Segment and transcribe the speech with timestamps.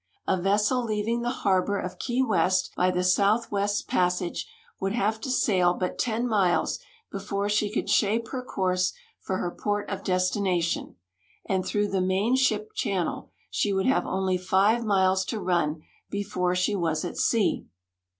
[0.27, 4.47] A vessel leaving the harbor of Key West by the southwest passage
[4.79, 6.79] would have to sail but 10 miles
[7.11, 10.95] before she could shape her course for her port of destination,
[11.45, 16.55] and through the main ship channel she would have only five miles to run l)efore
[16.57, 17.67] she was at sea.